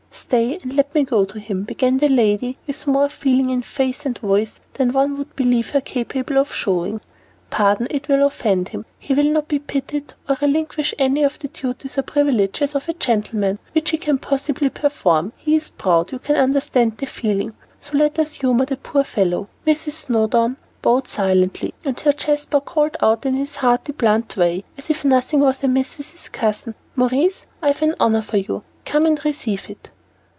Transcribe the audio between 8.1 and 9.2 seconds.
offend him, he